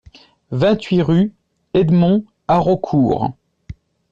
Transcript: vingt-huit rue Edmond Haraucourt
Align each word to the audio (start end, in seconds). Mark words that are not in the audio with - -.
vingt-huit 0.51 1.03
rue 1.03 1.31
Edmond 1.75 2.23
Haraucourt 2.47 3.33